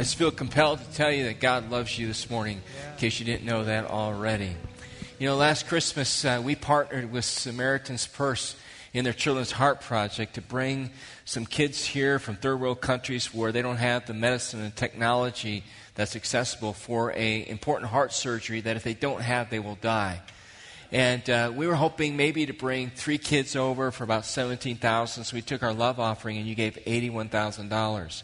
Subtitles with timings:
[0.00, 3.20] I just feel compelled to tell you that God loves you this morning, in case
[3.20, 4.56] you didn't know that already.
[5.18, 8.56] You know, last Christmas uh, we partnered with Samaritan's Purse
[8.94, 10.88] in their Children's Heart Project to bring
[11.26, 15.64] some kids here from third world countries where they don't have the medicine and technology
[15.96, 20.22] that's accessible for a important heart surgery that if they don't have, they will die.
[20.90, 25.34] And uh, we were hoping maybe to bring three kids over for about 17000 So
[25.34, 28.22] we took our love offering and you gave $81,000.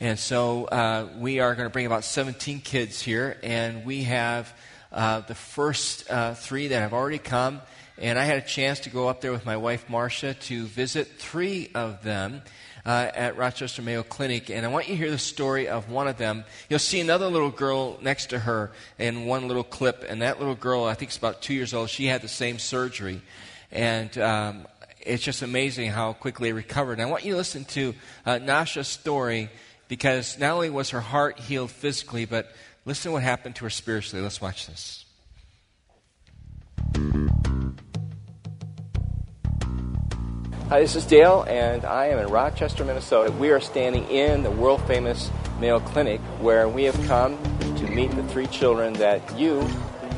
[0.00, 4.52] And so uh, we are going to bring about 17 kids here, and we have
[4.92, 7.60] uh, the first uh, three that have already come.
[8.00, 11.08] And I had a chance to go up there with my wife Marcia to visit
[11.18, 12.42] three of them
[12.86, 14.50] uh, at Rochester Mayo Clinic.
[14.50, 16.44] And I want you to hear the story of one of them.
[16.68, 20.04] You'll see another little girl next to her in one little clip.
[20.08, 21.90] And that little girl, I think, is about two years old.
[21.90, 23.20] She had the same surgery.
[23.72, 24.68] And um,
[25.00, 26.94] it's just amazing how quickly it recovered.
[26.94, 27.94] And I want you to listen to
[28.24, 29.50] uh, Nasha's story
[29.88, 32.52] because not only was her heart healed physically, but
[32.84, 34.22] listen to what happened to her spiritually.
[34.22, 35.06] Let's watch this.
[40.68, 43.32] Hi, this is Dale, and I am in Rochester, Minnesota.
[43.32, 47.38] We are standing in the world famous Mayo Clinic where we have come
[47.76, 49.66] to meet the three children that you,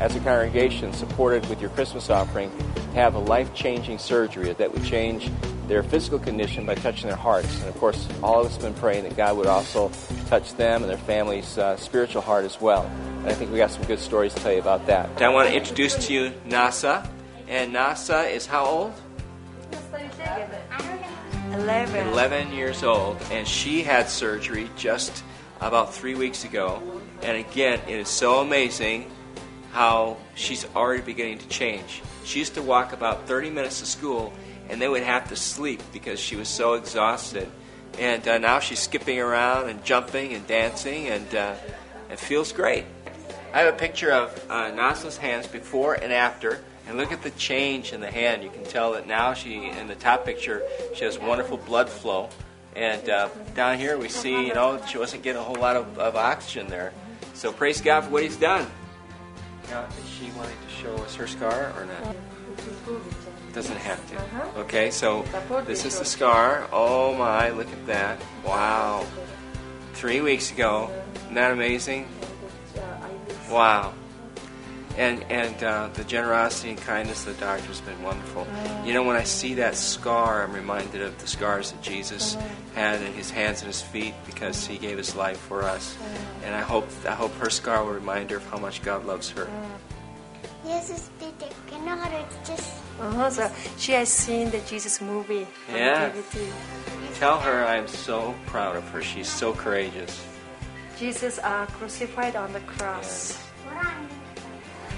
[0.00, 2.50] as a congregation, supported with your Christmas offering,
[2.94, 5.30] have a life changing surgery that would change
[5.70, 7.60] their physical condition by touching their hearts.
[7.60, 9.90] And of course, all of us have been praying that God would also
[10.26, 12.84] touch them and their family's uh, spiritual heart as well.
[13.20, 15.22] And I think we got some good stories to tell you about that.
[15.22, 17.08] I want to introduce to you Nasa.
[17.48, 18.92] And Nasa is how old?
[21.52, 22.08] 11.
[22.08, 23.16] 11 years old.
[23.30, 25.22] And she had surgery just
[25.60, 26.82] about three weeks ago.
[27.22, 29.10] And again, it is so amazing
[29.72, 32.02] how she's already beginning to change.
[32.24, 34.32] She used to walk about 30 minutes to school
[34.70, 37.50] and they would have to sleep because she was so exhausted.
[37.98, 41.54] And uh, now she's skipping around and jumping and dancing, and uh,
[42.10, 42.84] it feels great.
[43.52, 47.32] I have a picture of uh, Nasa's hands before and after, and look at the
[47.32, 48.44] change in the hand.
[48.44, 50.62] You can tell that now she, in the top picture,
[50.94, 52.30] she has wonderful blood flow.
[52.76, 55.98] And uh, down here we see, you know, she wasn't getting a whole lot of,
[55.98, 56.92] of oxygen there.
[57.34, 58.66] So praise God for what He's done.
[59.70, 62.16] Now, is she wanting to show us her scar or not?
[63.52, 64.60] Doesn't have to.
[64.60, 65.24] Okay, so
[65.64, 66.68] this is the scar.
[66.72, 68.20] Oh my, look at that.
[68.44, 69.06] Wow.
[69.94, 70.90] Three weeks ago.
[71.14, 72.08] Isn't that amazing?
[73.48, 73.94] Wow.
[74.96, 78.46] And, and uh, the generosity and kindness of the doctor has been wonderful.
[78.84, 82.36] You know, when I see that scar, I'm reminded of the scars that Jesus
[82.74, 85.96] had in his hands and his feet because he gave his life for us.
[86.44, 89.30] And I hope, I hope her scar will remind her of how much God loves
[89.30, 89.48] her.
[90.66, 91.54] Jesus did it.
[91.66, 96.12] Can I just Uh-huh, so she has seen the Jesus movie Yeah.
[97.14, 99.00] Tell her I'm so proud of her.
[99.00, 100.20] She's so courageous.
[100.98, 103.40] Jesus uh, crucified on the cross.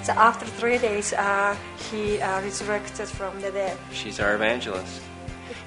[0.02, 1.56] So after three days, uh,
[1.90, 3.78] he uh, resurrected from the dead.
[3.92, 5.00] She's our evangelist.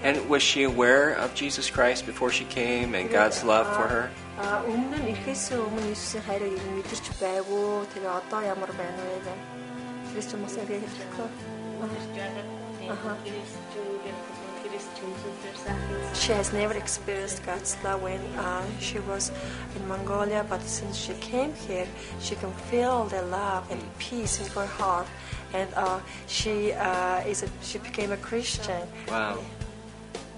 [0.03, 4.11] And was she aware of Jesus Christ before she came and God's love for her?
[4.37, 4.41] Uh,
[12.89, 13.15] uh,
[16.24, 19.30] She has never experienced God's love when uh, she was
[19.76, 21.86] in Mongolia, but since she came here,
[22.20, 25.06] she can feel the love and peace in her heart,
[25.54, 28.82] and uh, she uh, is a, she became a Christian.
[29.08, 29.38] Wow.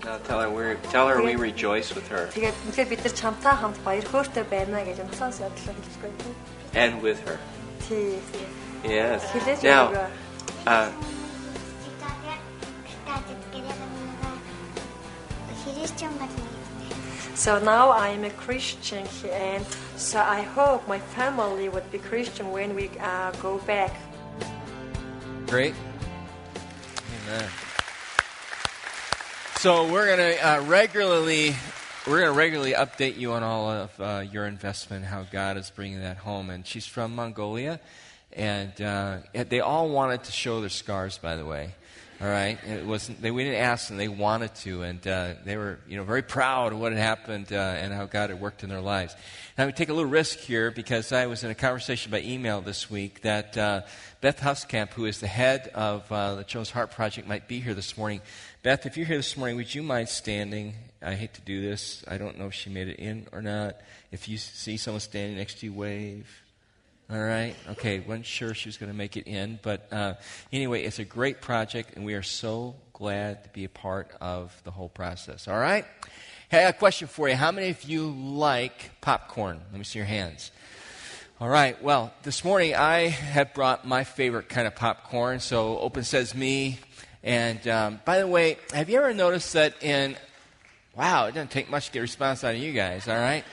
[0.05, 3.55] Now tell her we tell her we rejoice with her Тэгээд үнэхээр бид нар чамтай
[3.55, 6.35] хамт баяр хөөртэй байна гэж насаас ядлаа хэлчихгүй тийм.
[6.75, 7.39] and with her.
[7.87, 8.19] Тий.
[8.83, 9.23] Yes.
[9.31, 10.09] Хэлээж Now, өгөө.
[10.67, 10.91] uh,
[15.88, 16.12] Christian
[17.36, 19.66] So now I am a Christian and
[19.96, 23.96] so I hope my family would be Christian when we uh, go back.
[25.46, 25.74] Great.
[27.24, 27.50] Amen.
[29.60, 31.56] So we're going to uh, regularly
[32.06, 35.70] we're going to regularly update you on all of uh, your investment, how God is
[35.70, 36.50] bringing that home.
[36.50, 37.80] And she's from Mongolia,
[38.34, 41.76] and uh, they all wanted to show their scars, by the way
[42.20, 42.58] all right.
[42.64, 45.98] It wasn't they we didn't ask them; they wanted to, and uh, they were you
[45.98, 48.82] know very proud of what had happened uh, and how God had worked in their
[48.82, 49.16] lives.
[49.56, 52.62] Now we take a little risk here because I was in a conversation by email
[52.62, 53.82] this week that uh,
[54.20, 57.76] Beth Huskamp, who is the head of uh, the Children's Heart Project, might be here
[57.76, 58.22] this morning.
[58.64, 60.74] Beth, if you're here this morning, would you mind standing?
[61.04, 62.04] I hate to do this.
[62.08, 63.76] I don't know if she made it in or not.
[64.12, 66.47] If you see someone standing next to you, wave.
[67.10, 67.56] All right.
[67.70, 68.00] Okay.
[68.00, 70.16] wasn't sure she was going to make it in, but uh,
[70.52, 74.54] anyway, it's a great project, and we are so glad to be a part of
[74.66, 75.48] the whole process.
[75.48, 75.86] All right.
[76.50, 77.36] Hey, a question for you.
[77.36, 79.62] How many of you like popcorn?
[79.72, 80.52] Let me see your hands.
[81.40, 81.82] All right.
[81.82, 85.40] Well, this morning I have brought my favorite kind of popcorn.
[85.40, 86.78] So, open says me.
[87.24, 90.18] And um, by the way, have you ever noticed that in
[90.98, 93.08] wow, it doesn't take much to get a response out of you guys.
[93.08, 93.46] All right.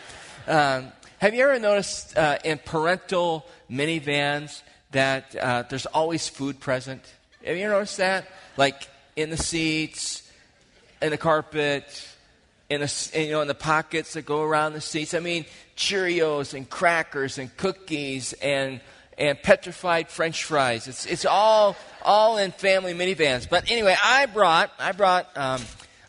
[0.48, 0.92] Um,
[1.24, 4.60] have you ever noticed uh, in parental minivans
[4.90, 7.00] that uh, there's always food present?
[7.46, 8.28] Have you noticed that?
[8.58, 8.86] Like
[9.16, 10.30] in the seats,
[11.00, 12.06] in the carpet,
[12.68, 15.14] in, you know, in the pockets that go around the seats.
[15.14, 15.46] I mean,
[15.78, 18.82] Cheerios and crackers and cookies and
[19.16, 20.88] and petrified French fries.
[20.88, 23.48] It's it's all all in family minivans.
[23.48, 25.62] But anyway, I brought I brought um,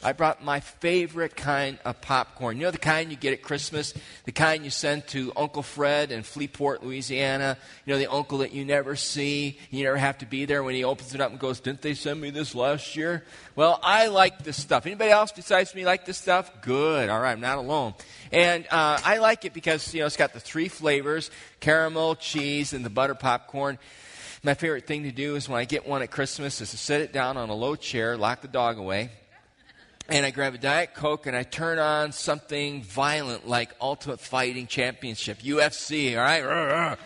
[0.05, 2.57] I brought my favorite kind of popcorn.
[2.57, 3.91] You know the kind you get at Christmas?
[4.25, 7.57] The kind you send to Uncle Fred in Freeport, Louisiana.
[7.87, 9.57] You know, the uncle that you never see.
[9.71, 11.95] You never have to be there when he opens it up and goes, Didn't they
[11.95, 13.23] send me this last year?
[13.55, 14.85] Well, I like this stuff.
[14.85, 16.51] Anybody else besides me like this stuff?
[16.61, 17.09] Good.
[17.09, 17.95] All right, I'm not alone.
[18.31, 21.31] And uh, I like it because, you know, it's got the three flavors
[21.61, 23.79] caramel, cheese, and the butter popcorn.
[24.43, 27.01] My favorite thing to do is when I get one at Christmas is to set
[27.01, 29.09] it down on a low chair, lock the dog away,
[30.07, 34.67] and I grab a Diet Coke and I turn on something violent like Ultimate Fighting
[34.67, 36.97] Championship, UFC, all right?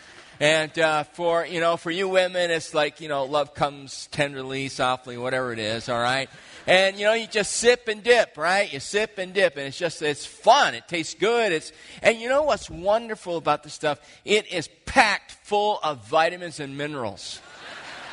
[0.42, 4.70] And uh, for, you know, for you women, it's like, you know, love comes tenderly,
[4.70, 6.30] softly, whatever it is, all right?
[6.66, 8.72] And, you know, you just sip and dip, right?
[8.72, 10.76] You sip and dip, and it's just, it's fun.
[10.76, 11.52] It tastes good.
[11.52, 14.00] It's, and you know what's wonderful about this stuff?
[14.24, 17.42] It is packed full of vitamins and minerals.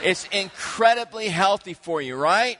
[0.02, 2.58] It's incredibly healthy for you, right?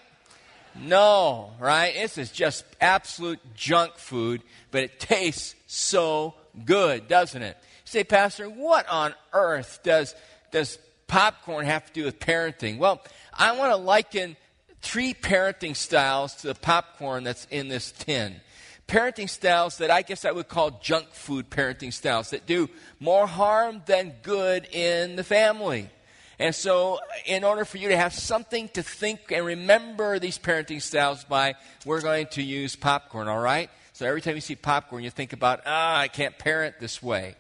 [0.83, 1.95] No, right?
[1.95, 6.35] This is just absolute junk food, but it tastes so
[6.65, 7.57] good, doesn't it?
[7.61, 10.15] You say, Pastor, what on earth does,
[10.53, 12.79] does popcorn have to do with parenting?
[12.79, 13.03] Well,
[13.33, 14.37] I want to liken
[14.83, 18.41] three parenting styles to the popcorn that's in this tin.
[18.87, 22.71] Parenting styles that I guess I would call junk food parenting styles that do
[23.01, 25.91] more harm than good in the family.
[26.39, 30.83] And so, in order for you to have something to think and remember these parenting
[30.83, 31.55] styles by,
[31.87, 33.71] we're going to use popcorn, all right?
[33.95, 37.37] So, every time you see popcorn, you think about, ah, I can't parent this way.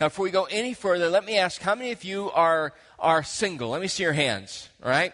[0.00, 3.22] Now, before we go any further, let me ask how many of you are, are
[3.22, 3.70] single?
[3.70, 5.12] Let me see your hands, all right?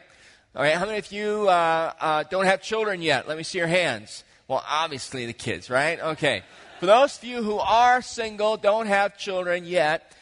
[0.55, 3.27] All right, how many of you uh, uh, don't have children yet?
[3.27, 4.23] Let me see your hands.
[4.47, 5.99] Well, obviously the kids, right?
[5.99, 6.43] Okay.
[6.79, 10.13] For those of you who are single, don't have children yet,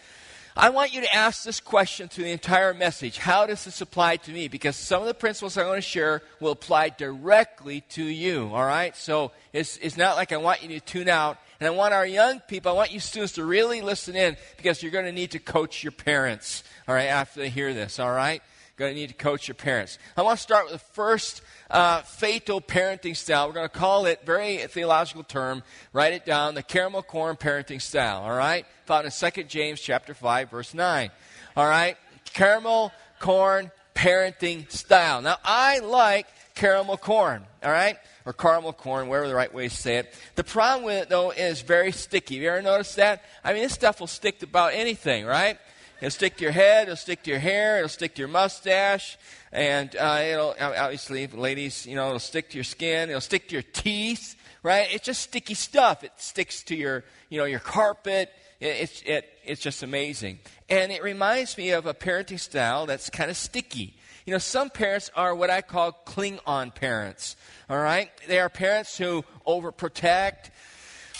[0.54, 3.16] I want you to ask this question through the entire message.
[3.16, 4.48] How does this apply to me?
[4.48, 8.64] Because some of the principles I'm going to share will apply directly to you, all
[8.64, 8.94] right?
[8.94, 11.38] So it's, it's not like I want you to tune out.
[11.58, 14.82] And I want our young people, I want you students to really listen in because
[14.82, 18.12] you're going to need to coach your parents, all right, after they hear this, all
[18.12, 18.42] right?
[18.76, 19.98] You're Going to need to coach your parents.
[20.16, 21.40] I want to start with the first
[21.72, 23.48] uh, fatal parenting style.
[23.48, 27.80] We're going to call it, very theological term, write it down, the caramel corn parenting
[27.80, 28.66] style, all right?
[28.84, 31.10] Found in 2 James chapter 5, verse 9.
[31.56, 31.96] All right?
[32.26, 35.22] Caramel corn parenting style.
[35.22, 37.96] Now, I like caramel corn, all right?
[38.26, 40.14] Or caramel corn, whatever the right way to say it.
[40.36, 42.36] The problem with it, though, is very sticky.
[42.36, 43.24] Have you ever noticed that?
[43.42, 45.58] I mean, this stuff will stick to about anything, right?
[46.02, 49.16] It'll stick to your head, it'll stick to your hair, it'll stick to your mustache,
[49.52, 53.54] and uh, it'll obviously, ladies, you know, it'll stick to your skin, it'll stick to
[53.54, 54.34] your teeth,
[54.64, 54.88] right?
[54.92, 56.02] It's just sticky stuff.
[56.02, 58.32] It sticks to your, you know, your carpet.
[58.58, 63.08] It, it's it, it's just amazing, and it reminds me of a parenting style that's
[63.08, 63.96] kind of sticky.
[64.26, 67.36] You know, some parents are what I call cling on parents.
[67.70, 70.50] All right, they are parents who overprotect.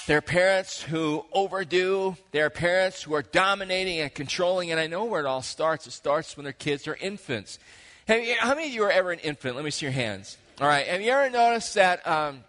[0.08, 2.16] There are parents who overdo.
[2.32, 4.72] There are parents who are dominating and controlling.
[4.72, 5.86] And I know where it all starts.
[5.86, 7.60] It starts when their kids are infants.
[8.08, 9.54] You, how many of you are ever an infant?
[9.54, 10.38] Let me see your hands.
[10.60, 10.88] All right.
[10.88, 12.42] Have you ever noticed that, um,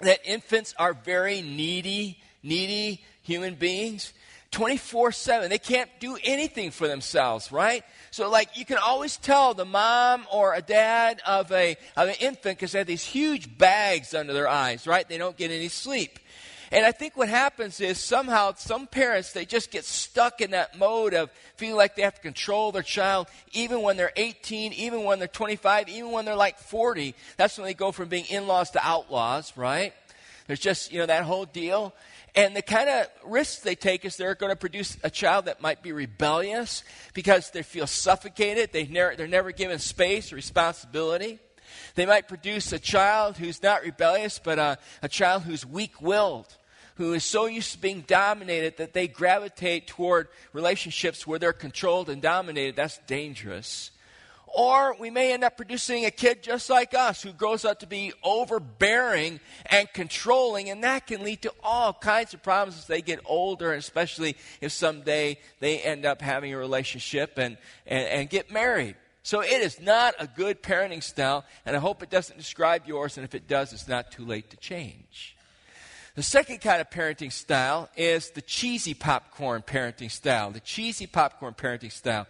[0.00, 4.12] that infants are very needy, needy human beings?
[4.50, 5.48] 24 7.
[5.48, 7.84] They can't do anything for themselves, right?
[8.10, 12.14] So, like, you can always tell the mom or a dad of, a, of an
[12.20, 15.08] infant because they have these huge bags under their eyes, right?
[15.08, 16.18] They don't get any sleep.
[16.72, 20.76] And I think what happens is somehow some parents, they just get stuck in that
[20.78, 25.04] mode of feeling like they have to control their child even when they're 18, even
[25.04, 27.14] when they're 25, even when they're like 40.
[27.36, 29.92] That's when they go from being in laws to outlaws, right?
[30.46, 31.94] There's just, you know, that whole deal.
[32.34, 35.62] And the kind of risks they take is they're going to produce a child that
[35.62, 38.72] might be rebellious because they feel suffocated.
[38.72, 41.38] They they're never given space or responsibility.
[41.94, 46.56] They might produce a child who's not rebellious, but a, a child who's weak willed,
[46.96, 52.08] who is so used to being dominated that they gravitate toward relationships where they're controlled
[52.08, 52.76] and dominated.
[52.76, 53.90] That's dangerous.
[54.46, 57.86] Or we may end up producing a kid just like us who grows up to
[57.86, 63.02] be overbearing and controlling, and that can lead to all kinds of problems as they
[63.02, 68.50] get older, especially if someday they end up having a relationship and, and, and get
[68.50, 68.94] married.
[69.26, 73.18] So it is not a good parenting style, and I hope it doesn't describe yours,
[73.18, 75.36] and if it does, it's not too late to change.
[76.14, 80.52] The second kind of parenting style is the cheesy popcorn parenting style.
[80.52, 82.28] The cheesy popcorn parenting style.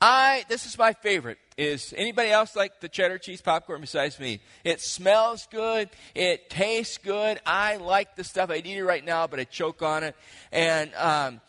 [0.00, 1.36] I this is my favorite.
[1.58, 4.40] Is anybody else like the cheddar cheese popcorn besides me?
[4.64, 5.90] It smells good.
[6.14, 7.40] It tastes good.
[7.44, 8.48] I like the stuff.
[8.48, 10.16] I'd eat it right now, but I choke on it.
[10.50, 11.40] And um,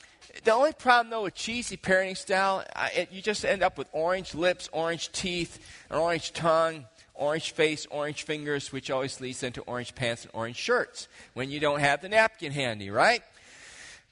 [0.44, 2.64] the only problem though with cheesy parenting style,
[2.96, 5.60] it, you just end up with orange lips, orange teeth,
[5.90, 10.56] an orange tongue, orange face, orange fingers, which always leads into orange pants and orange
[10.56, 13.22] shirts when you don't have the napkin handy, right?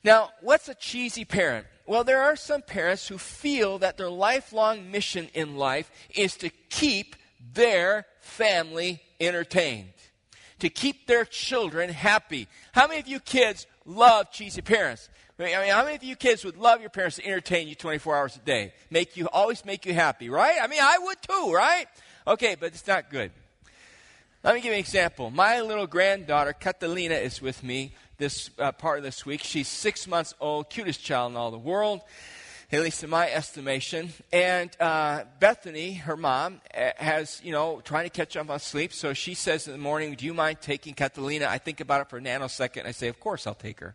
[0.03, 1.65] Now, what's a cheesy parent?
[1.85, 6.49] Well, there are some parents who feel that their lifelong mission in life is to
[6.69, 7.15] keep
[7.53, 9.93] their family entertained,
[10.59, 12.47] to keep their children happy.
[12.73, 15.09] How many of you kids love cheesy parents?
[15.39, 18.15] I mean, how many of you kids would love your parents to entertain you 24
[18.15, 18.73] hours a day?
[18.89, 20.57] Make you, always make you happy, right?
[20.59, 21.85] I mean, I would too, right?
[22.25, 23.31] Okay, but it's not good.
[24.43, 25.29] Let me give you an example.
[25.29, 29.43] My little granddaughter, Catalina, is with me this uh, part of this week.
[29.43, 32.01] She's six months old, cutest child in all the world,
[32.71, 34.13] at least in my estimation.
[34.33, 38.91] And uh, Bethany, her mom, uh, has, you know, trying to catch up on sleep.
[38.91, 41.45] So she says in the morning, Do you mind taking Catalina?
[41.47, 42.87] I think about it for a nanosecond.
[42.87, 43.93] I say, Of course, I'll take her.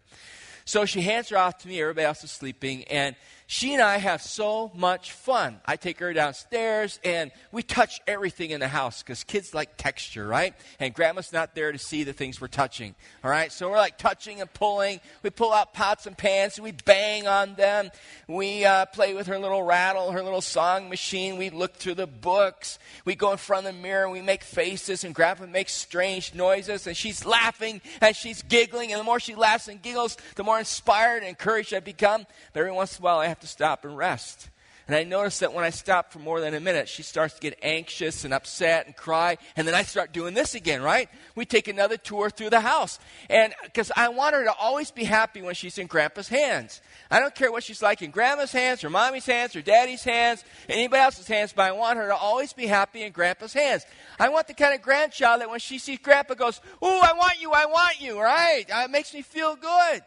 [0.65, 1.81] So she hands her off to me.
[1.81, 2.85] Everybody else is sleeping.
[2.85, 3.17] And
[3.53, 5.61] she and I have so much fun.
[5.67, 10.27] I take her downstairs and we touch everything in the house because kids like texture,
[10.27, 10.55] right?
[10.81, 13.53] And grandma's not there to see the things we're touching, all right?
[13.53, 15.01] So we're like touching and pulling.
[15.23, 17.91] We pull out pots and pans and we bang on them.
[18.27, 21.37] We uh, play with her little rattle, her little song machine.
[21.37, 22.79] We look through the books.
[23.05, 26.35] We go in front of the mirror and we make faces and grandma makes strange
[26.35, 28.93] noises and she's laughing and she's giggling.
[28.93, 32.25] And the more she laughs and giggles, the more inspired and encouraged I become.
[32.55, 34.49] But every once in a while I have to stop and rest.
[34.89, 37.41] And I notice that when I stop for more than a minute, she starts to
[37.41, 39.39] get anxious and upset and cry.
[39.55, 41.09] And then I start doing this again, right?
[41.37, 42.99] We take another tour through the house.
[43.31, 46.83] And because I want her to always be happy when she's in grandpa's hands.
[47.13, 50.45] I don't care what she's like in grandma's hands or mommy's hands or daddy's hands,
[50.69, 53.87] anybody else's hands, but I want her to always be happy in grandpa's hands.
[54.19, 57.41] I want the kind of grandchild that when she sees grandpa goes, Ooh, I want
[57.41, 58.65] you, I want you, right?
[58.69, 60.03] It makes me feel good.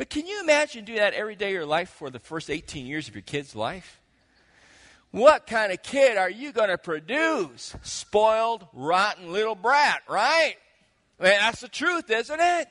[0.00, 2.86] But can you imagine doing that every day of your life for the first 18
[2.86, 4.00] years of your kid's life?
[5.10, 7.76] What kind of kid are you going to produce?
[7.82, 10.54] Spoiled, rotten little brat, right?
[11.20, 12.68] I mean, that's the truth, isn't it?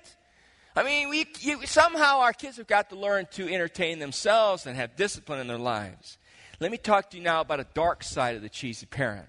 [0.75, 4.75] I mean, we, you, somehow our kids have got to learn to entertain themselves and
[4.75, 6.17] have discipline in their lives.
[6.59, 9.27] Let me talk to you now about a dark side of the cheesy parent.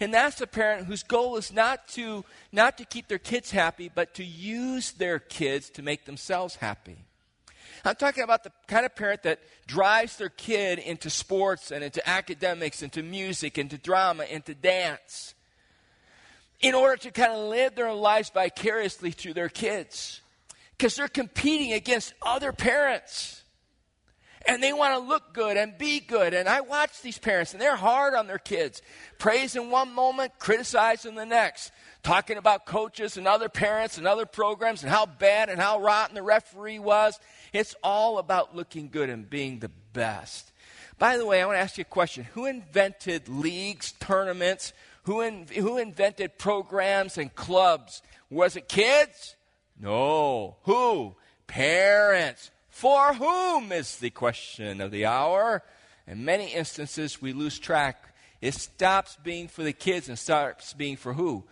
[0.00, 3.88] And that's the parent whose goal is not to, not to keep their kids happy,
[3.88, 7.04] but to use their kids to make themselves happy.
[7.84, 12.06] I'm talking about the kind of parent that drives their kid into sports and into
[12.08, 15.34] academics, into music, into drama, into dance,
[16.60, 20.20] in order to kind of live their lives vicariously through their kids.
[20.76, 23.42] Because they're competing against other parents.
[24.48, 26.32] And they want to look good and be good.
[26.32, 28.80] And I watch these parents, and they're hard on their kids.
[29.18, 31.72] Praise in one moment, criticize in the next
[32.06, 36.14] talking about coaches and other parents and other programs and how bad and how rotten
[36.14, 37.18] the referee was.
[37.52, 40.52] It's all about looking good and being the best.
[40.98, 42.24] By the way, I want to ask you a question.
[42.34, 44.72] Who invented leagues, tournaments?
[45.02, 48.02] Who, in, who invented programs and clubs?
[48.30, 49.34] Was it kids?
[49.80, 50.58] No.
[50.62, 51.16] Who?
[51.48, 52.52] Parents.
[52.76, 55.62] For whom is the question of the hour?
[56.06, 58.14] In many instances, we lose track.
[58.42, 61.44] It stops being for the kids and starts being for who?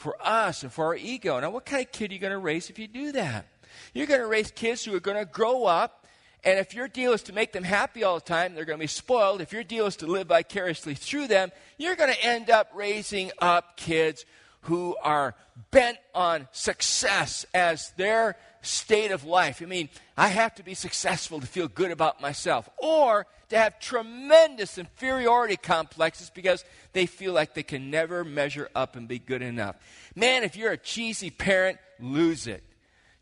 [0.00, 1.38] for us and for our ego.
[1.38, 3.46] Now, what kind of kid are you going to raise if you do that?
[3.94, 6.06] You're going to raise kids who are going to grow up,
[6.42, 8.82] and if your deal is to make them happy all the time, they're going to
[8.82, 9.40] be spoiled.
[9.40, 13.30] If your deal is to live vicariously through them, you're going to end up raising
[13.40, 14.24] up kids
[14.62, 15.34] who are
[15.70, 19.62] bent on success as their state of life.
[19.62, 23.80] I mean, I have to be successful to feel good about myself, or to have
[23.80, 29.42] tremendous inferiority complexes because they feel like they can never measure up and be good
[29.42, 29.76] enough.
[30.14, 32.62] Man, if you're a cheesy parent, lose it.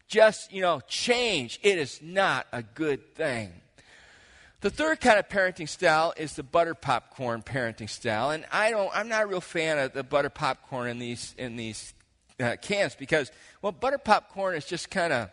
[0.06, 1.60] Just, you know, change.
[1.62, 3.52] It is not a good thing.
[4.60, 8.90] The third kind of parenting style is the butter popcorn parenting style, and I don't.
[8.92, 11.94] I'm not a real fan of the butter popcorn in these in these
[12.40, 13.30] uh, cans because
[13.62, 15.30] well, butter popcorn is just kind of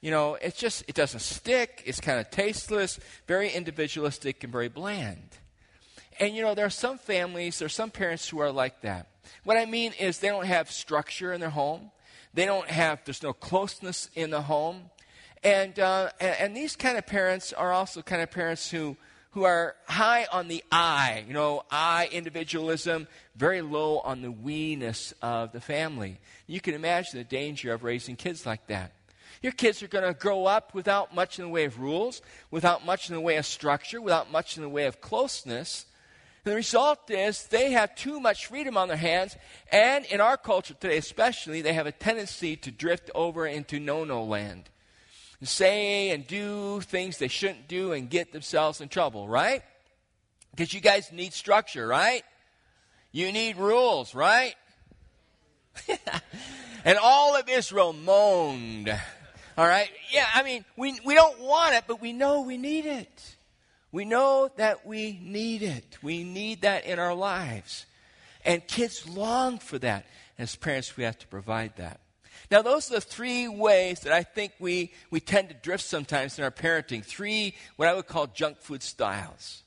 [0.00, 1.82] you know, it's just, it doesn't stick.
[1.84, 5.30] It's kind of tasteless, very individualistic, and very bland.
[6.20, 9.08] And you know, there are some families, there are some parents who are like that.
[9.44, 11.90] What I mean is they don't have structure in their home.
[12.34, 14.90] They don't have, there's no closeness in the home.
[15.42, 18.96] And, uh, and, and, these kind of parents are also kind of parents who,
[19.30, 25.12] who are high on the I, you know, I individualism, very low on the we-ness
[25.22, 26.18] of the family.
[26.46, 28.92] You can imagine the danger of raising kids like that.
[29.42, 32.86] Your kids are going to grow up without much in the way of rules, without
[32.86, 35.84] much in the way of structure, without much in the way of closeness.
[36.44, 39.36] And the result is they have too much freedom on their hands,
[39.70, 44.04] and in our culture today especially, they have a tendency to drift over into no
[44.04, 44.70] no land and
[45.42, 49.62] say and do things they shouldn't do and get themselves in trouble, right?
[50.50, 52.22] Because you guys need structure, right?
[53.12, 54.54] You need rules, right?
[56.84, 58.88] and all of Israel moaned.
[59.58, 59.90] All right?
[60.10, 63.36] Yeah, I mean, we, we don't want it, but we know we need it.
[63.92, 65.98] We know that we need it.
[66.02, 67.86] We need that in our lives.
[68.44, 70.06] And kids long for that.
[70.38, 72.00] As parents, we have to provide that.
[72.50, 76.38] Now, those are the three ways that I think we, we tend to drift sometimes
[76.38, 77.04] in our parenting.
[77.04, 79.62] Three, what I would call junk food styles.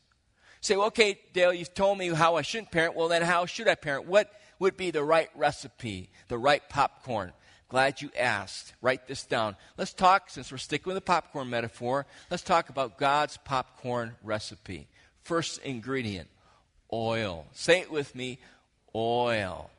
[0.61, 2.95] Say, well, okay, Dale, you've told me how I shouldn't parent.
[2.95, 4.07] Well, then how should I parent?
[4.07, 7.33] What would be the right recipe, the right popcorn?
[7.69, 8.73] Glad you asked.
[8.81, 9.55] Write this down.
[9.77, 14.87] Let's talk, since we're sticking with the popcorn metaphor, let's talk about God's popcorn recipe.
[15.23, 16.27] First ingredient
[16.91, 17.45] oil.
[17.53, 18.39] Say it with me
[18.95, 19.69] oil.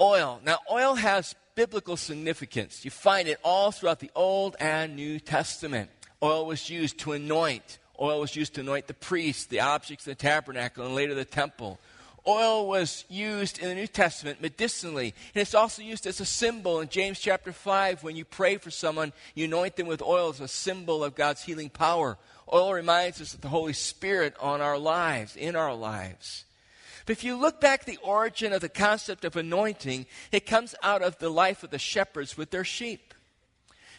[0.00, 0.40] Oil.
[0.44, 2.84] Now, oil has biblical significance.
[2.84, 5.90] You find it all throughout the Old and New Testament.
[6.22, 7.78] Oil was used to anoint.
[8.00, 11.26] Oil was used to anoint the priests, the objects of the tabernacle, and later the
[11.26, 11.78] temple.
[12.26, 16.80] Oil was used in the New Testament medicinally, and it's also used as a symbol
[16.80, 18.02] in James chapter 5.
[18.02, 21.42] When you pray for someone, you anoint them with oil as a symbol of God's
[21.42, 22.18] healing power.
[22.52, 26.44] Oil reminds us of the Holy Spirit on our lives, in our lives.
[27.06, 31.02] But if you look back the origin of the concept of anointing, it comes out
[31.02, 33.14] of the life of the shepherds with their sheep.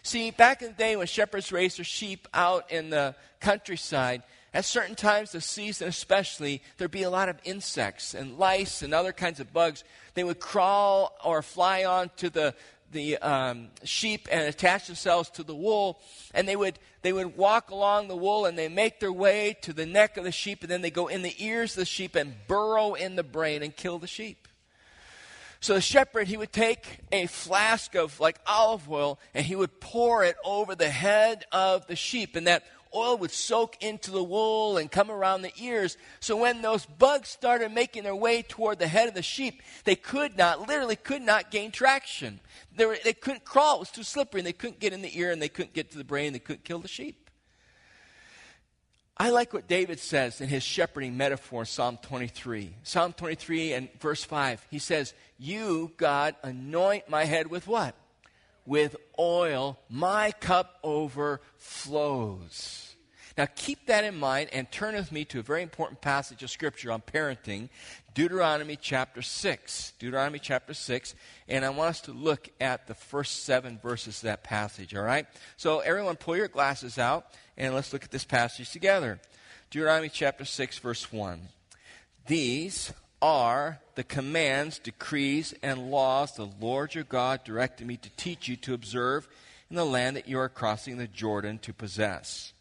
[0.04, 4.66] See, back in the day when shepherds raised their sheep out in the countryside, at
[4.66, 9.14] certain times of season especially, there'd be a lot of insects and lice and other
[9.14, 9.84] kinds of bugs.
[10.14, 12.54] They would crawl or fly onto the,
[12.92, 16.02] the um, sheep and attach themselves to the wool,
[16.34, 19.74] and they would they would walk along the wool and they make their way to
[19.74, 22.16] the neck of the sheep, and then they go in the ears of the sheep
[22.16, 24.41] and burrow in the brain and kill the sheep.
[25.62, 29.80] So the shepherd, he would take a flask of like olive oil and he would
[29.80, 32.64] pour it over the head of the sheep, and that
[32.96, 35.98] oil would soak into the wool and come around the ears.
[36.20, 39.96] So when those bugs started making their way toward the head of the sheep, they
[39.96, 42.40] could not, literally could not gain traction.
[42.76, 45.18] They, were, they couldn't crawl, it was too slippery, and they couldn't get in the
[45.18, 47.21] ear, and they couldn't get to the brain, they couldn't kill the sheep.
[49.18, 52.74] I like what David says in his shepherding metaphor, Psalm 23.
[52.84, 54.66] Psalm 23 and verse 5.
[54.72, 57.96] He says, You, God, anoint my head with what?
[58.66, 62.96] with oil, my cup overflows.
[63.38, 66.52] Now, keep that in mind and turn with me to a very important passage of
[66.52, 67.70] Scripture on parenting,
[68.14, 69.94] Deuteronomy chapter 6.
[70.00, 71.16] Deuteronomy chapter 6.
[71.48, 75.04] And I want us to look at the first seven verses of that passage, all
[75.04, 75.28] right?
[75.56, 77.28] So, everyone, pull your glasses out
[77.62, 79.20] and let's look at this passage together.
[79.70, 81.42] Deuteronomy chapter 6, verse 1.
[82.26, 88.48] These are the commands, decrees, and laws the Lord your God directed me to teach
[88.48, 89.28] you to observe
[89.70, 92.52] in the land that you are crossing the Jordan to possess.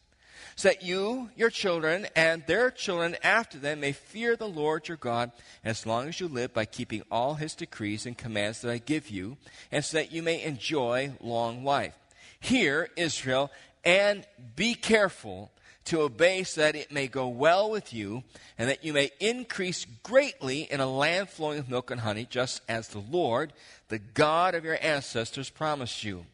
[0.54, 4.98] So that you, your children, and their children after them may fear the Lord your
[4.98, 5.32] God
[5.64, 9.08] as long as you live by keeping all his decrees and commands that I give
[9.08, 9.38] you,
[9.72, 11.94] and so that you may enjoy long life.
[12.38, 13.50] Hear, Israel,
[13.84, 15.50] and be careful
[15.86, 18.22] to obey so that it may go well with you,
[18.58, 22.60] and that you may increase greatly in a land flowing with milk and honey, just
[22.68, 23.52] as the Lord,
[23.88, 26.26] the God of your ancestors, promised you.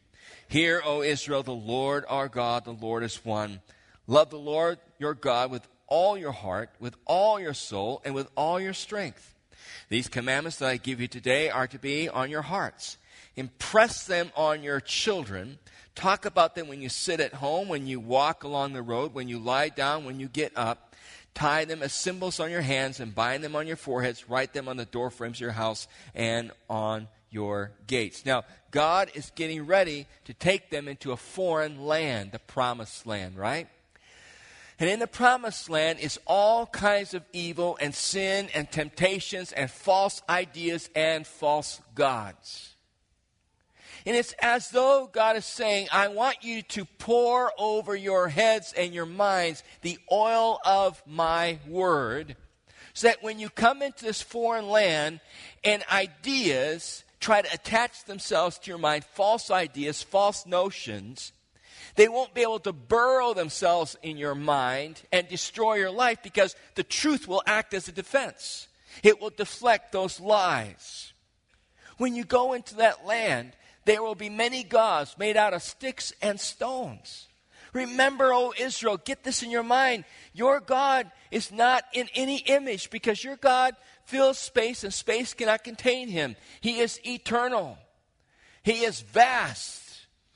[0.47, 3.61] Hear, O Israel, the Lord our God, the Lord is one.
[4.05, 8.29] Love the Lord your God with all your heart, with all your soul, and with
[8.35, 9.33] all your strength.
[9.89, 12.97] These commandments that I give you today are to be on your hearts.
[13.35, 15.59] Impress them on your children
[15.97, 19.27] Talk about them when you sit at home, when you walk along the road, when
[19.27, 20.95] you lie down, when you get up.
[21.33, 24.29] Tie them as symbols on your hands and bind them on your foreheads.
[24.29, 28.27] Write them on the door frames of your house and on your gates.
[28.27, 33.35] Now, God is getting ready to take them into a foreign land, the promised land,
[33.35, 33.67] right?
[34.79, 39.71] And in the promised land is all kinds of evil and sin and temptations and
[39.71, 42.75] false ideas and false gods.
[44.07, 48.71] And it's as though God is saying, I want you to pour over your heads
[48.71, 52.37] and your minds the oil of my word
[52.93, 55.19] so that when you come into this foreign land
[55.61, 61.33] and ideas try to attach themselves to your mind, false ideas, false notions,
[61.95, 66.55] they won't be able to burrow themselves in your mind and destroy your life because
[66.75, 68.69] the truth will act as a defense.
[69.03, 71.11] It will deflect those lies.
[71.97, 73.51] When you go into that land,
[73.87, 77.29] there will be many gods made out of sticks and stones.
[77.71, 80.03] Remember, O Israel, get this in your mind.
[80.33, 85.63] Your God is not in any image because your God fills space and space cannot
[85.63, 86.35] contain him.
[86.59, 87.77] He is eternal,
[88.61, 89.85] He is vast.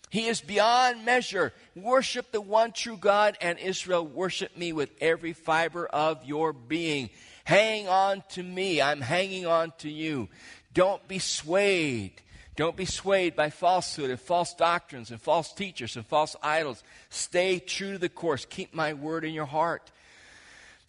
[0.09, 1.53] He is beyond measure.
[1.73, 7.11] Worship the one true God, and Israel, worship me with every fiber of your being.
[7.45, 8.81] Hang on to me.
[8.81, 10.27] I'm hanging on to you.
[10.73, 12.21] Don't be swayed.
[12.55, 16.83] Don't be swayed by falsehood and false doctrines and false teachers and false idols.
[17.09, 18.45] Stay true to the course.
[18.45, 19.89] Keep my word in your heart.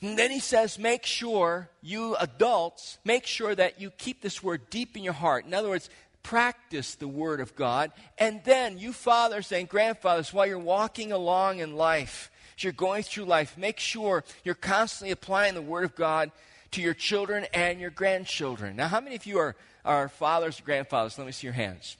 [0.00, 4.68] And then he says, make sure, you adults, make sure that you keep this word
[4.68, 5.46] deep in your heart.
[5.46, 5.88] In other words,
[6.24, 7.92] practice the word of God.
[8.18, 13.04] And then, you fathers and grandfathers, while you're walking along in life, as you're going
[13.04, 16.32] through life, make sure you're constantly applying the word of God
[16.72, 18.76] to your children and your grandchildren.
[18.76, 21.16] Now, how many of you are, are fathers or grandfathers?
[21.18, 21.96] Let me see your hands.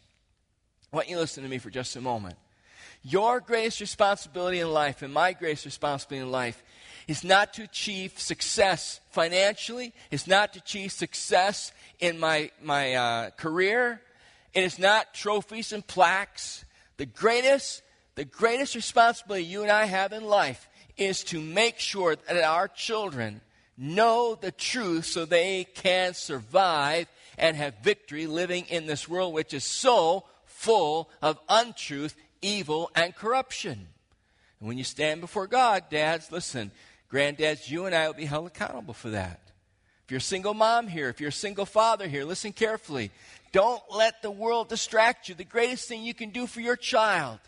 [0.91, 2.37] Why don't you listen to me for just a moment.
[3.03, 6.63] Your greatest responsibility in life and my greatest responsibility in life
[7.09, 13.31] is not to achieve success financially, it's not to achieve success in my, my uh,
[13.31, 14.01] career,
[14.55, 16.65] it is not trophies and plaques.
[16.99, 17.83] The greatest,
[18.15, 22.69] the greatest responsibility you and I have in life is to make sure that our
[22.69, 23.41] children
[23.83, 29.53] know the truth so they can survive and have victory living in this world which
[29.53, 33.89] is so full of untruth, evil, and corruption.
[34.61, 36.71] And when you stand before God, dads, listen,
[37.13, 39.41] Granddads, you and I will be held accountable for that.
[40.05, 43.11] If you're a single mom here, if you're a single father here, listen carefully.
[43.51, 45.35] Don't let the world distract you.
[45.35, 47.39] The greatest thing you can do for your child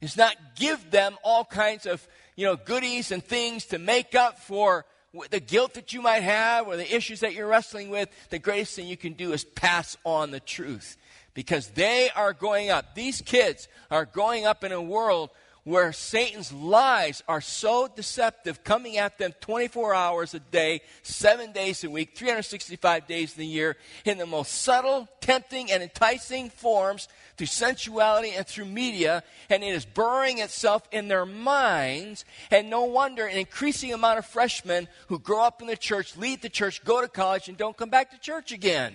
[0.00, 2.06] is not give them all kinds of,
[2.36, 4.86] you know, goodies and things to make up for
[5.30, 8.08] the guilt that you might have or the issues that you're wrestling with.
[8.30, 10.96] The greatest thing you can do is pass on the truth
[11.34, 12.94] because they are going up.
[12.94, 15.30] These kids are going up in a world
[15.64, 21.82] where Satan's lies are so deceptive, coming at them 24 hours a day, seven days
[21.84, 27.08] a week, 365 days in the year, in the most subtle, tempting, and enticing forms
[27.36, 32.24] through sensuality and through media, and it is burrowing itself in their minds.
[32.50, 36.42] And no wonder an increasing amount of freshmen who grow up in the church, leave
[36.42, 38.94] the church, go to college, and don't come back to church again.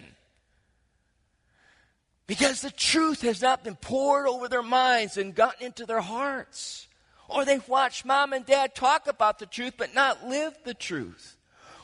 [2.30, 6.88] Because the truth has not been poured over their minds and gotten into their hearts.
[7.28, 11.38] Or they've watched mom and dad talk about the truth but not live the truth.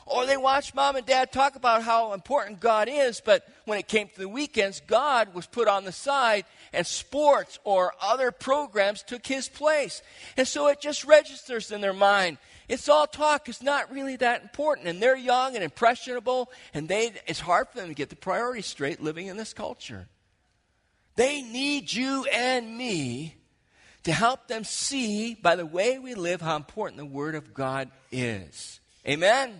[0.06, 3.88] Or they watched mom and dad talk about how important God is, but when it
[3.88, 9.02] came to the weekends, God was put on the side and sports or other programs
[9.02, 10.00] took his place.
[10.36, 12.38] And so it just registers in their mind.
[12.68, 13.48] It's all talk.
[13.48, 14.86] It's not really that important.
[14.86, 18.66] And they're young and impressionable, and they, it's hard for them to get the priorities
[18.66, 20.06] straight living in this culture.
[21.16, 23.34] They need you and me
[24.04, 27.90] to help them see by the way we live how important the Word of God
[28.12, 28.80] is.
[29.08, 29.54] Amen?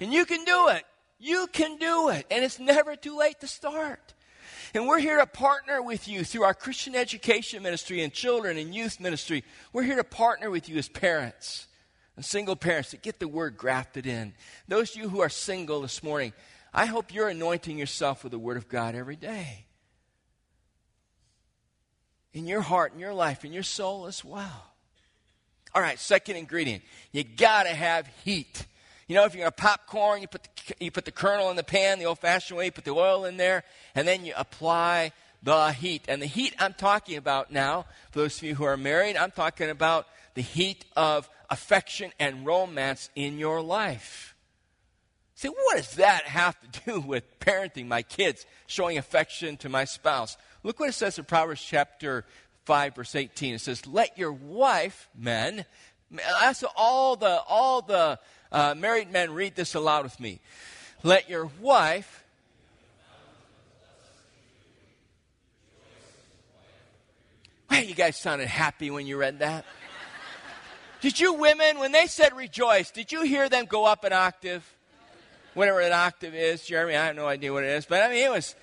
[0.00, 0.84] And you can do it.
[1.18, 2.26] You can do it.
[2.30, 4.14] And it's never too late to start.
[4.72, 8.74] And we're here to partner with you through our Christian education ministry and children and
[8.74, 9.44] youth ministry.
[9.72, 11.68] We're here to partner with you as parents
[12.16, 14.34] and single parents to get the word grafted in.
[14.66, 16.32] Those of you who are single this morning,
[16.72, 19.66] I hope you're anointing yourself with the Word of God every day
[22.34, 24.72] in your heart, in your life, in your soul as well.
[25.74, 26.82] All right, second ingredient.
[27.12, 28.66] You got to have heat.
[29.08, 31.56] You know, if you're going to popcorn, you put, the, you put the kernel in
[31.56, 34.34] the pan the old fashioned way, you put the oil in there, and then you
[34.36, 36.04] apply the heat.
[36.08, 39.30] And the heat I'm talking about now, for those of you who are married, I'm
[39.30, 44.34] talking about the heat of affection and romance in your life.
[45.36, 49.84] See, what does that have to do with parenting my kids, showing affection to my
[49.84, 50.36] spouse?
[50.64, 52.24] Look what it says in Proverbs chapter
[52.64, 53.54] 5, verse 18.
[53.54, 55.66] It says, Let your wife, men,
[56.42, 58.18] ask all the, all the
[58.50, 60.40] uh, married men read this aloud with me.
[61.04, 62.22] Let your wife
[67.70, 69.64] Hey, you guys sounded happy when you read that.
[71.00, 74.64] Did you women, when they said rejoice, did you hear them go up an octave?
[75.54, 78.24] Whatever an octave is, Jeremy, I have no idea what it is, but I mean,
[78.24, 78.54] it was,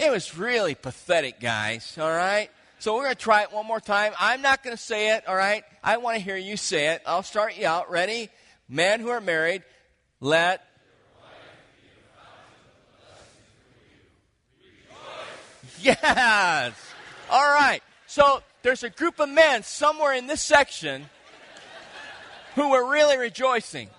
[0.00, 2.48] it was really pathetic, guys, all right?
[2.78, 4.14] So we're going to try it one more time.
[4.18, 5.62] I'm not going to say it, all right?
[5.84, 7.02] I want to hear you say it.
[7.04, 7.90] I'll start you out.
[7.90, 8.30] Ready?
[8.66, 9.62] Men who are married,
[10.18, 10.64] let
[15.82, 16.72] Yes.
[17.30, 17.82] All right.
[18.06, 21.10] So there's a group of men somewhere in this section
[22.54, 23.90] who were really rejoicing.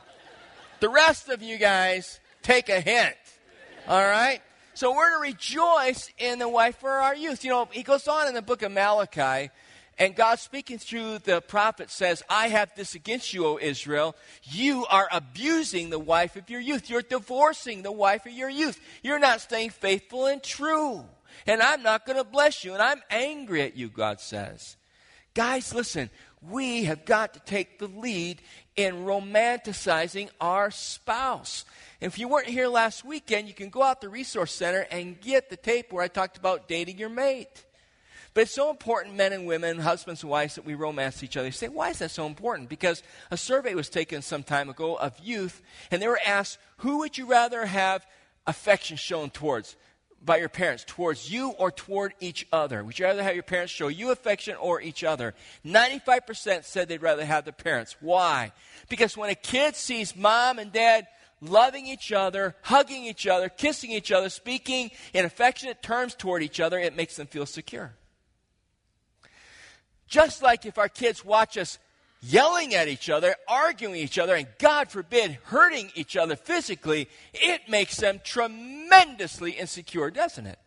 [0.79, 3.15] The rest of you guys take a hint.
[3.87, 4.41] All right?
[4.73, 7.43] So we're to rejoice in the wife for our youth.
[7.43, 9.49] You know, he goes on in the book of Malachi,
[9.97, 14.15] and God speaking through the prophet says, I have this against you, O Israel.
[14.43, 16.89] You are abusing the wife of your youth.
[16.89, 18.79] You're divorcing the wife of your youth.
[19.03, 21.05] You're not staying faithful and true.
[21.45, 22.73] And I'm not going to bless you.
[22.73, 24.77] And I'm angry at you, God says.
[25.33, 26.09] Guys, listen,
[26.41, 28.41] we have got to take the lead
[28.75, 31.65] in romanticizing our spouse.
[32.01, 35.21] And if you weren't here last weekend, you can go out the resource center and
[35.21, 37.65] get the tape where I talked about dating your mate.
[38.33, 41.47] But it's so important, men and women, husbands and wives, that we romance each other.
[41.47, 42.69] You say, why is that so important?
[42.69, 45.61] Because a survey was taken some time ago of youth,
[45.91, 48.05] and they were asked, who would you rather have
[48.47, 49.75] affection shown towards?
[50.23, 52.83] by your parents towards you or toward each other?
[52.83, 55.33] Would you rather have your parents show you affection or each other?
[55.65, 57.95] 95% said they'd rather have the parents.
[57.99, 58.51] Why?
[58.87, 61.07] Because when a kid sees mom and dad
[61.41, 66.59] loving each other, hugging each other, kissing each other, speaking in affectionate terms toward each
[66.59, 67.93] other, it makes them feel secure.
[70.07, 71.79] Just like if our kids watch us
[72.21, 77.67] yelling at each other, arguing each other, and God forbid, hurting each other physically, it
[77.67, 80.59] makes them tremendously insecure, doesn't it?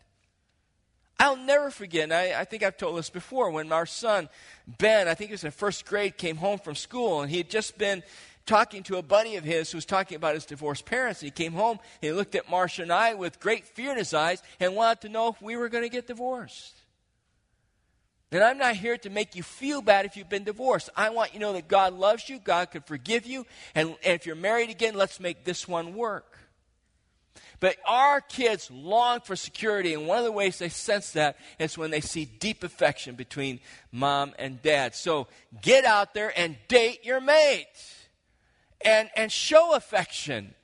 [1.20, 4.28] I'll never forget, I, I, think I've told this before, when our son,
[4.66, 7.48] Ben, I think he was in first grade, came home from school, and he had
[7.48, 8.02] just been
[8.46, 11.20] talking to a buddy of his who was talking about his divorced parents.
[11.20, 14.42] He came home, he looked at Marcia and I with great fear in his eyes
[14.60, 16.74] and wanted to know if we were going to get divorced.
[18.32, 20.90] And I'm not here to make you feel bad if you've been divorced.
[20.96, 24.14] I want you to know that God loves you, God can forgive you, and, and
[24.14, 26.38] if you're married again, let's make this one work.
[27.60, 31.78] But our kids long for security, and one of the ways they sense that is
[31.78, 33.60] when they see deep affection between
[33.92, 34.96] mom and dad.
[34.96, 35.28] So
[35.62, 37.66] get out there and date your mate
[38.84, 40.54] and, and show affection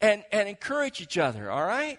[0.00, 1.98] and, and encourage each other, all right?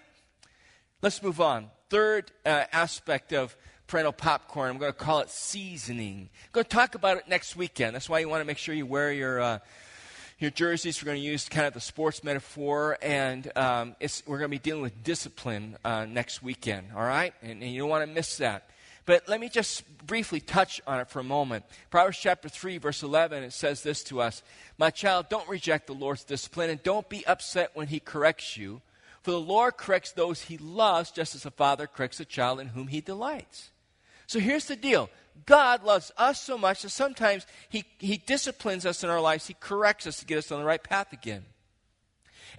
[1.02, 1.70] Let's move on.
[1.90, 4.70] Third uh, aspect of parental popcorn.
[4.70, 6.30] I'm going to call it seasoning.
[6.44, 7.94] I'm going to talk about it next weekend.
[7.94, 9.40] That's why you want to make sure you wear your.
[9.40, 9.58] Uh,
[10.38, 11.00] your jerseys.
[11.00, 13.94] We're going to use kind of the sports metaphor, and um,
[14.26, 17.32] we're going to be dealing with discipline uh, next weekend, all right?
[17.42, 18.68] And, and you don't want to miss that.
[19.04, 21.64] But let me just briefly touch on it for a moment.
[21.90, 24.42] Proverbs chapter 3, verse 11, it says this to us
[24.78, 28.80] My child, don't reject the Lord's discipline, and don't be upset when he corrects you.
[29.22, 32.68] For the Lord corrects those he loves, just as a father corrects a child in
[32.68, 33.70] whom he delights.
[34.26, 35.10] So here's the deal
[35.46, 39.56] God loves us so much that sometimes he, he disciplines us in our lives, He
[39.58, 41.44] corrects us to get us on the right path again.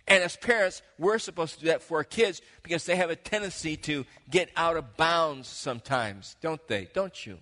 [0.07, 3.15] And as parents, we're supposed to do that for our kids because they have a
[3.15, 6.89] tendency to get out of bounds sometimes, don't they?
[6.93, 7.39] Don't you?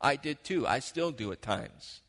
[0.00, 0.66] I did too.
[0.66, 2.02] I still do at times.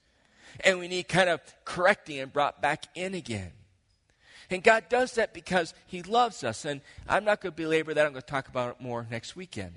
[0.59, 3.51] And we need kind of correcting and brought back in again.
[4.49, 6.65] And God does that because He loves us.
[6.65, 8.05] And I'm not going to belabor that.
[8.05, 9.73] I'm going to talk about it more next weekend.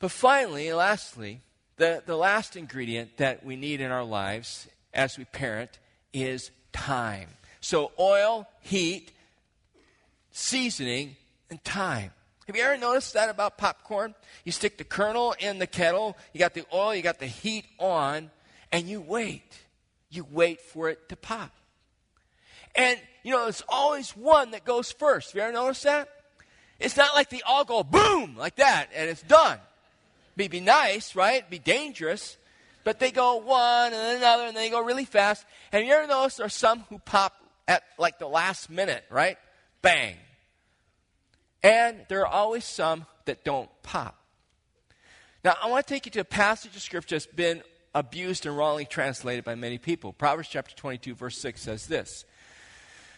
[0.00, 1.40] But finally, lastly,
[1.76, 5.78] the, the last ingredient that we need in our lives as we parent
[6.12, 7.28] is time.
[7.64, 9.10] So, oil, heat,
[10.32, 11.16] seasoning,
[11.48, 12.10] and time.
[12.46, 14.14] Have you ever noticed that about popcorn?
[14.44, 17.64] You stick the kernel in the kettle, you got the oil, you got the heat
[17.78, 18.30] on,
[18.70, 19.62] and you wait.
[20.10, 21.52] You wait for it to pop.
[22.74, 25.30] And, you know, there's always one that goes first.
[25.30, 26.10] Have you ever noticed that?
[26.78, 29.58] It's not like they all go boom like that and it's done
[30.36, 31.48] be, be nice, right?
[31.48, 32.36] Be dangerous.
[32.82, 35.46] But they go one and then another and they go really fast.
[35.72, 39.38] And you ever notice there are some who pop at like the last minute, right?
[39.82, 40.16] Bang.
[41.62, 44.18] And there are always some that don't pop.
[45.44, 47.62] Now, I want to take you to a passage of scripture that's been
[47.94, 50.12] abused and wrongly translated by many people.
[50.12, 52.24] Proverbs chapter 22, verse 6 says this.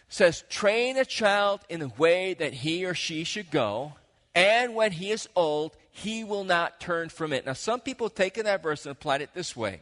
[0.09, 3.94] It says, Train a child in the way that he or she should go,
[4.35, 7.46] and when he is old, he will not turn from it.
[7.46, 9.80] Now, some people have taken that verse and applied it this way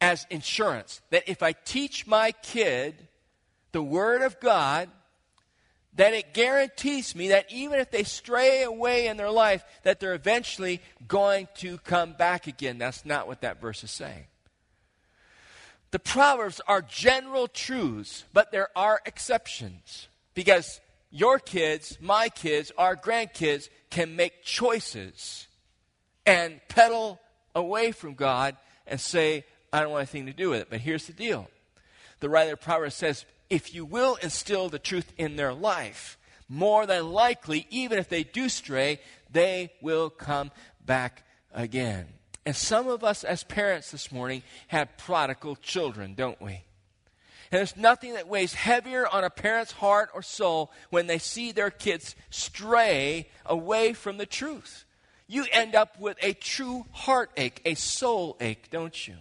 [0.00, 3.06] as insurance that if I teach my kid
[3.72, 4.88] the Word of God,
[5.94, 10.14] that it guarantees me that even if they stray away in their life, that they're
[10.14, 12.78] eventually going to come back again.
[12.78, 14.24] That's not what that verse is saying.
[15.90, 20.08] The Proverbs are general truths, but there are exceptions.
[20.34, 20.80] Because
[21.10, 25.48] your kids, my kids, our grandkids can make choices
[26.24, 27.20] and pedal
[27.54, 28.56] away from God
[28.86, 30.70] and say, I don't want anything to do with it.
[30.70, 31.48] But here's the deal
[32.20, 36.16] the writer of Proverbs says, if you will instill the truth in their life,
[36.48, 40.50] more than likely, even if they do stray, they will come
[40.84, 42.06] back again.
[42.46, 46.62] And some of us as parents this morning have prodigal children, don't we?
[47.52, 51.52] And there's nothing that weighs heavier on a parent's heart or soul when they see
[51.52, 54.84] their kids stray away from the truth.
[55.26, 59.16] You end up with a true heartache, a soul ache, don't you?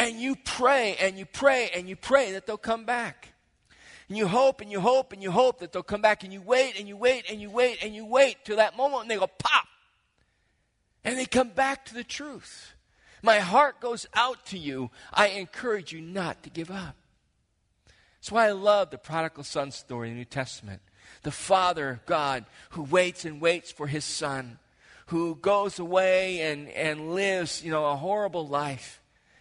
[0.00, 3.34] And you pray and you pray and you pray that they'll come back.
[4.08, 6.40] And you hope and you hope and you hope that they'll come back and you
[6.40, 9.16] wait and you wait and you wait and you wait till that moment and they
[9.16, 9.66] go pop.
[11.04, 12.72] And they come back to the truth.
[13.22, 14.90] My heart goes out to you.
[15.12, 16.96] I encourage you not to give up.
[18.18, 20.80] That's why I love the prodigal son story in the New Testament.
[21.24, 24.60] The Father, God, who waits and waits for his son,
[25.08, 28.99] who goes away and, and lives, you know, a horrible life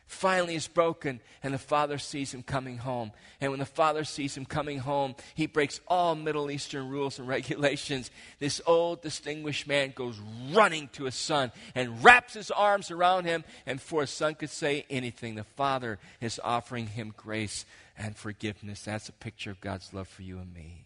[0.09, 3.11] finally is broken, and the father sees him coming home.
[3.39, 7.27] And when the father sees him coming home, he breaks all Middle Eastern rules and
[7.27, 8.09] regulations.
[8.39, 10.19] This old, distinguished man goes
[10.51, 13.43] running to his son and wraps his arms around him.
[13.67, 18.81] And before his son could say anything, the father is offering him grace and forgiveness.
[18.81, 20.85] That's a picture of God's love for you and me.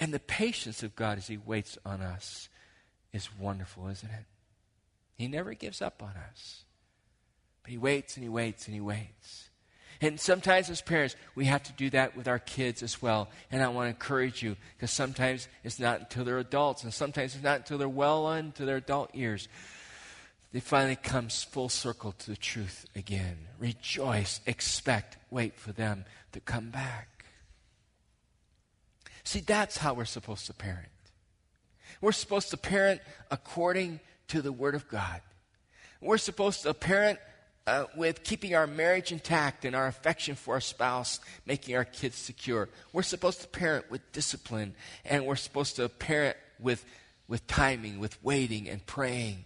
[0.00, 2.48] And the patience of God as he waits on us
[3.12, 4.24] is wonderful, isn't it?
[5.16, 6.64] He never gives up on us.
[7.68, 9.50] But he waits and he waits and he waits.
[10.00, 13.28] And sometimes as parents, we have to do that with our kids as well.
[13.52, 17.34] And I want to encourage you because sometimes it's not until they're adults, and sometimes
[17.34, 19.48] it's not until they're well into their adult years.
[20.50, 23.36] They finally comes full circle to the truth again.
[23.58, 27.26] Rejoice, expect, wait for them to come back.
[29.24, 30.88] See, that's how we're supposed to parent.
[32.00, 35.20] We're supposed to parent according to the Word of God.
[36.00, 37.18] We're supposed to parent
[37.68, 42.16] uh, with keeping our marriage intact and our affection for our spouse, making our kids
[42.16, 42.66] secure.
[42.94, 46.82] We're supposed to parent with discipline, and we're supposed to parent with,
[47.28, 49.44] with timing, with waiting and praying,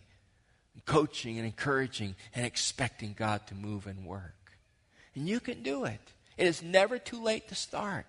[0.75, 4.53] and coaching and encouraging, and expecting God to move and work.
[5.17, 6.01] And you can do it.
[6.37, 8.07] It is never too late to start.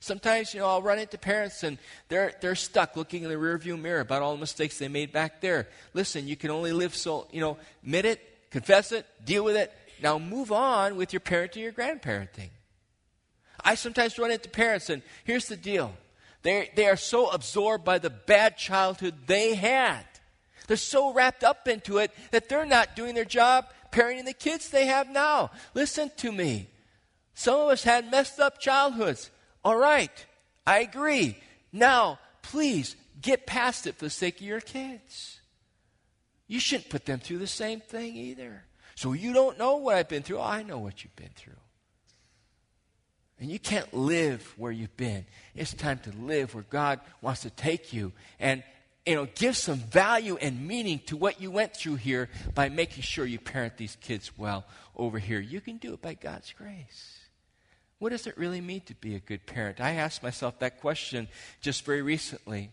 [0.00, 1.76] Sometimes, you know, I'll run into parents and
[2.08, 5.42] they're, they're stuck looking in the rearview mirror about all the mistakes they made back
[5.42, 5.68] there.
[5.92, 9.72] Listen, you can only live so, you know, admit it, confess it, deal with it.
[10.00, 12.50] Now move on with your parenting or grandparenting.
[13.64, 15.92] I sometimes run into parents, and here's the deal
[16.42, 20.04] they they are so absorbed by the bad childhood they had.
[20.68, 24.70] They're so wrapped up into it that they're not doing their job parenting the kids
[24.70, 25.50] they have now.
[25.74, 26.68] Listen to me.
[27.34, 29.30] Some of us had messed up childhoods.
[29.64, 30.26] All right,
[30.64, 31.38] I agree.
[31.72, 35.40] Now, please get past it for the sake of your kids.
[36.46, 38.64] You shouldn't put them through the same thing either.
[38.94, 40.38] So you don't know what I've been through.
[40.38, 41.52] Oh, I know what you've been through.
[43.40, 45.26] And you can't live where you've been.
[45.54, 48.62] It's time to live where God wants to take you and
[49.04, 53.02] you know, give some value and meaning to what you went through here by making
[53.02, 54.64] sure you parent these kids well
[54.96, 55.40] over here.
[55.40, 57.18] You can do it by God's grace.
[57.98, 59.80] What does it really mean to be a good parent?
[59.80, 61.28] I asked myself that question
[61.60, 62.70] just very recently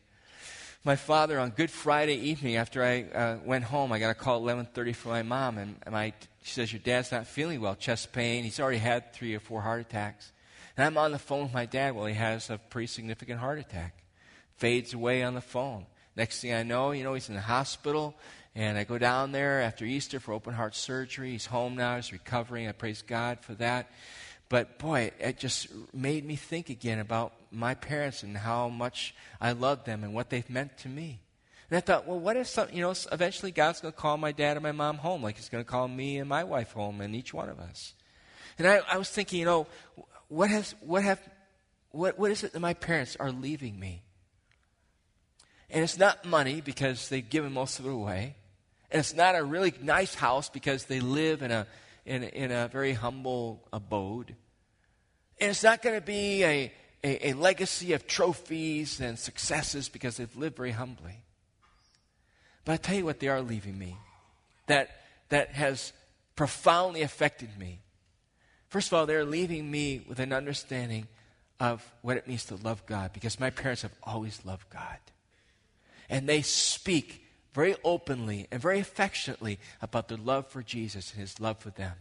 [0.84, 3.92] my father on Good Friday evening after I uh, went home.
[3.92, 7.12] I got a call at 11:30 from my mom, and my she says your dad's
[7.12, 8.44] not feeling well, chest pain.
[8.44, 10.32] He's already had three or four heart attacks,
[10.76, 13.60] and I'm on the phone with my dad while he has a pretty significant heart
[13.60, 14.04] attack.
[14.58, 15.86] Fades away on the phone.
[16.16, 18.16] Next thing I know, you know, he's in the hospital,
[18.56, 21.32] and I go down there after Easter for open heart surgery.
[21.32, 21.96] He's home now.
[21.98, 22.68] He's recovering.
[22.68, 23.92] I praise God for that.
[24.52, 29.54] But boy, it just made me think again about my parents and how much I
[29.54, 31.22] loved them and what they've meant to me.
[31.70, 34.34] And I thought, well, what if some, you know, eventually God's going to call my
[34.34, 37.00] dad and my mom home, like He's going to call me and my wife home,
[37.00, 37.94] and each one of us.
[38.58, 39.68] And I, I was thinking, you know,
[40.28, 41.22] what has, what have,
[41.92, 44.02] what, what is it that my parents are leaving me?
[45.70, 48.36] And it's not money because they've given most of it away.
[48.92, 51.68] And it's not a really nice house because they live in a,
[52.06, 54.36] in, in a very humble abode.
[55.40, 60.18] And it's not going to be a, a, a, legacy of trophies and successes because
[60.18, 61.24] they've lived very humbly.
[62.66, 63.98] But I tell you what, they are leaving me
[64.68, 64.90] that,
[65.30, 65.94] that has
[66.36, 67.80] profoundly affected me.
[68.70, 71.08] First of all, they're leaving me with an understanding
[71.60, 74.98] of what it means to love God because my parents have always loved God.
[76.10, 81.40] And they speak very openly and very affectionately about their love for Jesus and his
[81.40, 81.94] love for them.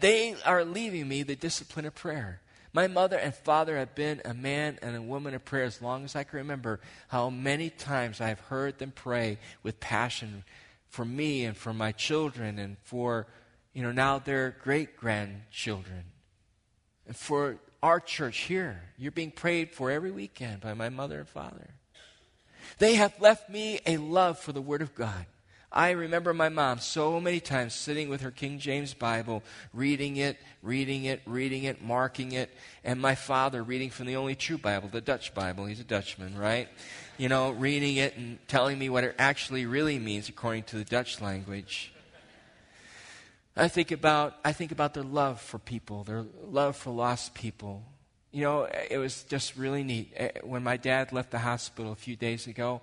[0.00, 2.42] They are leaving me the discipline of prayer.
[2.72, 6.04] My mother and father have been a man and a woman of prayer as long
[6.04, 6.80] as I can remember.
[7.08, 10.44] How many times I've heard them pray with passion
[10.88, 13.26] for me and for my children and for,
[13.72, 16.04] you know, now their great grandchildren
[17.06, 18.82] and for our church here.
[18.98, 21.70] You're being prayed for every weekend by my mother and father.
[22.78, 25.26] They have left me a love for the Word of God.
[25.70, 29.42] I remember my mom so many times sitting with her King James Bible,
[29.74, 32.50] reading it, reading it, reading it, marking it,
[32.84, 35.66] and my father reading from the only true Bible, the Dutch Bible.
[35.66, 36.68] He's a Dutchman, right?
[37.18, 40.84] You know, reading it and telling me what it actually really means according to the
[40.84, 41.92] Dutch language.
[43.54, 47.82] I think about I think about their love for people, their love for lost people.
[48.30, 50.12] You know, it was just really neat.
[50.16, 52.82] Eh, when my dad left the hospital a few days ago,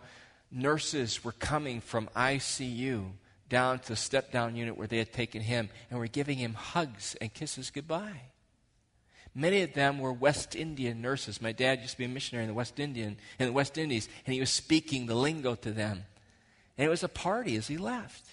[0.51, 3.11] nurses were coming from ICU
[3.47, 6.53] down to the step down unit where they had taken him and were giving him
[6.53, 8.21] hugs and kisses goodbye.
[9.35, 11.41] Many of them were West Indian nurses.
[11.41, 14.07] My dad used to be a missionary in the West Indian in the West Indies,
[14.25, 16.05] and he was speaking the lingo to them.
[16.77, 18.25] And it was a party as he left.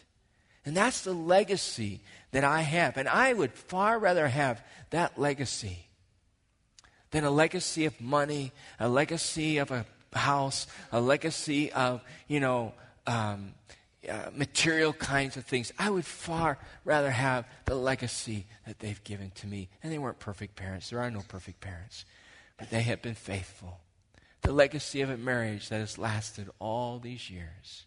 [0.65, 2.01] And that's the legacy
[2.31, 2.97] that I have.
[2.97, 5.89] And I would far rather have that legacy
[7.13, 12.73] than a legacy of money, a legacy of a house, a legacy of, you know,
[13.07, 13.55] um,
[14.09, 15.73] uh, material kinds of things.
[15.79, 19.69] I would far rather have the legacy that they've given to me.
[19.83, 20.91] And they weren't perfect parents.
[20.91, 22.05] There are no perfect parents.
[22.59, 23.79] But they have been faithful.
[24.41, 27.87] The legacy of a marriage that has lasted all these years.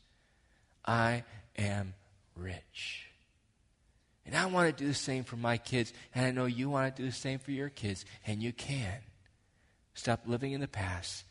[0.86, 1.24] I
[1.58, 1.96] am
[2.36, 3.08] rich.
[4.26, 5.94] And I want to do the same for my kids.
[6.14, 8.06] And I know you want to do the same for your kids.
[8.26, 9.00] And you can.
[9.96, 11.24] Stop living in the past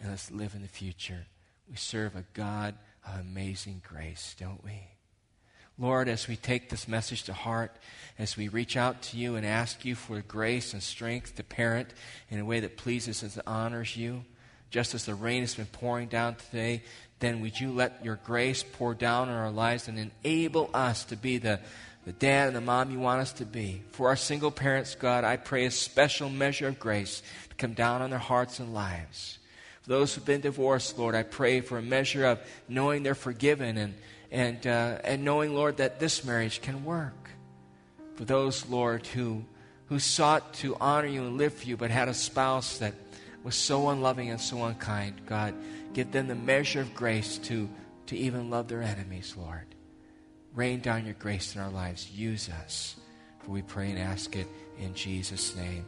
[0.00, 1.26] and let's live in the future.
[1.68, 2.74] We serve a God
[3.06, 4.80] of amazing grace, don't we?
[5.78, 7.76] Lord, as we take this message to heart,
[8.18, 11.88] as we reach out to you and ask you for grace and strength to parent
[12.30, 14.24] in a way that pleases and honors you,
[14.70, 16.82] just as the rain has been pouring down today,
[17.18, 21.16] then would you let your grace pour down on our lives and enable us to
[21.16, 21.60] be the,
[22.06, 23.82] the dad and the mom you want us to be.
[23.90, 28.00] For our single parents, God, I pray a special measure of grace to come down
[28.00, 29.38] on their hearts and lives.
[29.82, 32.38] For those who've been divorced, Lord, I pray for a measure of
[32.68, 33.94] knowing they're forgiven and,
[34.30, 37.30] and, uh, and knowing, Lord, that this marriage can work.
[38.14, 39.44] For those, Lord, who,
[39.86, 42.94] who sought to honor you and live for you but had a spouse that
[43.42, 45.54] was so unloving and so unkind, God,
[45.92, 47.68] give them the measure of grace to,
[48.06, 49.75] to even love their enemies, Lord.
[50.56, 52.10] Rain down your grace in our lives.
[52.10, 52.96] Use us.
[53.40, 54.48] For we pray and ask it
[54.78, 55.84] in Jesus' name.